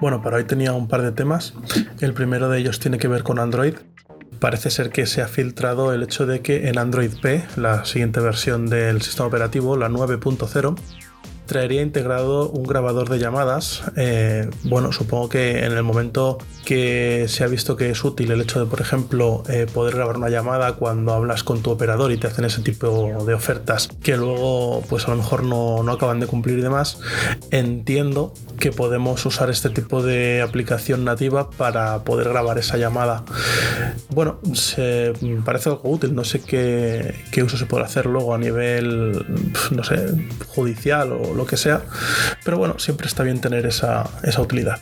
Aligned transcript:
Bueno, 0.00 0.22
para 0.22 0.36
hoy 0.36 0.44
tenía 0.44 0.72
un 0.74 0.86
par 0.86 1.02
de 1.02 1.10
temas. 1.10 1.54
El 2.00 2.14
primero 2.14 2.48
de 2.48 2.58
ellos 2.58 2.78
tiene 2.78 2.98
que 2.98 3.08
ver 3.08 3.24
con 3.24 3.40
Android. 3.40 3.74
Parece 4.38 4.70
ser 4.70 4.90
que 4.90 5.06
se 5.06 5.22
ha 5.22 5.26
filtrado 5.26 5.92
el 5.92 6.04
hecho 6.04 6.24
de 6.24 6.40
que 6.40 6.68
en 6.68 6.78
Android 6.78 7.10
P, 7.20 7.44
la 7.56 7.84
siguiente 7.84 8.20
versión 8.20 8.66
del 8.66 9.02
sistema 9.02 9.26
operativo, 9.26 9.76
la 9.76 9.88
9.0, 9.88 10.76
traería 11.46 11.82
integrado 11.82 12.48
un 12.48 12.62
grabador 12.62 13.08
de 13.08 13.18
llamadas. 13.18 13.82
Eh, 13.96 14.48
bueno, 14.62 14.92
supongo 14.92 15.28
que 15.28 15.64
en 15.64 15.72
el 15.72 15.82
momento 15.82 16.38
que 16.64 17.24
se 17.26 17.42
ha 17.42 17.48
visto 17.48 17.74
que 17.74 17.90
es 17.90 18.04
útil 18.04 18.30
el 18.30 18.40
hecho 18.40 18.60
de, 18.60 18.66
por 18.66 18.80
ejemplo, 18.80 19.42
eh, 19.48 19.66
poder 19.72 19.96
grabar 19.96 20.18
una 20.18 20.28
llamada 20.28 20.74
cuando 20.74 21.12
hablas 21.12 21.42
con 21.42 21.60
tu 21.62 21.70
operador 21.70 22.12
y 22.12 22.18
te 22.18 22.28
hacen 22.28 22.44
ese 22.44 22.62
tipo 22.62 23.24
de 23.24 23.34
ofertas 23.34 23.88
que 24.00 24.16
luego, 24.16 24.84
pues 24.88 25.08
a 25.08 25.10
lo 25.10 25.16
mejor 25.16 25.42
no, 25.42 25.82
no 25.82 25.90
acaban 25.90 26.20
de 26.20 26.28
cumplir 26.28 26.58
y 26.58 26.62
demás, 26.62 27.00
entiendo 27.50 28.32
que 28.58 28.72
podemos 28.72 29.24
usar 29.24 29.50
este 29.50 29.70
tipo 29.70 30.02
de 30.02 30.42
aplicación 30.42 31.04
nativa 31.04 31.50
para 31.50 32.04
poder 32.04 32.28
grabar 32.28 32.58
esa 32.58 32.76
llamada. 32.76 33.24
Bueno, 34.10 34.38
se 34.54 35.12
parece 35.44 35.70
algo 35.70 35.90
útil, 35.90 36.14
no 36.14 36.24
sé 36.24 36.40
qué, 36.42 37.14
qué 37.30 37.42
uso 37.42 37.56
se 37.56 37.66
puede 37.66 37.84
hacer 37.84 38.06
luego 38.06 38.34
a 38.34 38.38
nivel, 38.38 39.24
no 39.70 39.84
sé, 39.84 40.14
judicial 40.48 41.12
o 41.12 41.34
lo 41.34 41.46
que 41.46 41.56
sea. 41.56 41.82
Pero 42.44 42.58
bueno, 42.58 42.78
siempre 42.78 43.06
está 43.06 43.22
bien 43.22 43.40
tener 43.40 43.66
esa, 43.66 44.08
esa 44.22 44.42
utilidad. 44.42 44.80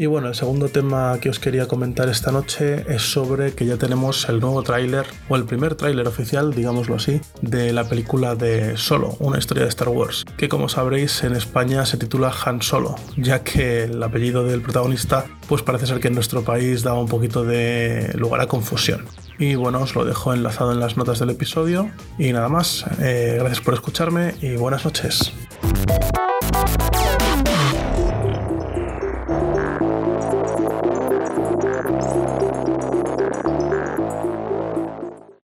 Y 0.00 0.06
bueno, 0.06 0.28
el 0.28 0.36
segundo 0.36 0.68
tema 0.68 1.18
que 1.20 1.28
os 1.28 1.40
quería 1.40 1.66
comentar 1.66 2.08
esta 2.08 2.30
noche 2.30 2.84
es 2.88 3.02
sobre 3.02 3.54
que 3.54 3.66
ya 3.66 3.78
tenemos 3.78 4.28
el 4.28 4.38
nuevo 4.38 4.62
tráiler, 4.62 5.06
o 5.28 5.34
el 5.34 5.44
primer 5.44 5.74
tráiler 5.74 6.06
oficial, 6.06 6.54
digámoslo 6.54 6.94
así, 6.94 7.20
de 7.42 7.72
la 7.72 7.88
película 7.88 8.36
de 8.36 8.76
Solo, 8.76 9.16
una 9.18 9.38
historia 9.38 9.64
de 9.64 9.70
Star 9.70 9.88
Wars, 9.88 10.24
que 10.36 10.48
como 10.48 10.68
sabréis 10.68 11.24
en 11.24 11.34
España 11.34 11.84
se 11.84 11.96
titula 11.96 12.32
Han 12.44 12.62
Solo, 12.62 12.94
ya 13.16 13.42
que 13.42 13.84
el 13.84 14.00
apellido 14.00 14.44
del 14.44 14.62
protagonista 14.62 15.26
pues 15.48 15.62
parece 15.62 15.88
ser 15.88 15.98
que 15.98 16.08
en 16.08 16.14
nuestro 16.14 16.44
país 16.44 16.84
da 16.84 16.94
un 16.94 17.08
poquito 17.08 17.42
de 17.42 18.12
lugar 18.14 18.40
a 18.40 18.46
confusión. 18.46 19.04
Y 19.36 19.56
bueno, 19.56 19.80
os 19.80 19.96
lo 19.96 20.04
dejo 20.04 20.32
enlazado 20.32 20.72
en 20.72 20.78
las 20.78 20.96
notas 20.96 21.18
del 21.18 21.30
episodio. 21.30 21.90
Y 22.18 22.32
nada 22.32 22.48
más, 22.48 22.84
eh, 23.00 23.36
gracias 23.38 23.60
por 23.60 23.74
escucharme 23.74 24.34
y 24.42 24.56
buenas 24.56 24.84
noches. 24.84 25.32